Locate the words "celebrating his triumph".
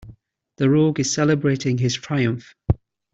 1.13-2.55